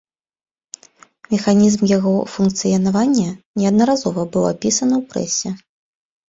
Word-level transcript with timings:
Механізм 1.33 1.83
яго 1.97 2.13
функцыянавання 2.35 3.29
неаднаразова 3.61 4.21
быў 4.37 4.43
апісаны 4.55 4.93
ў 5.01 5.05
прэсе. 5.13 5.49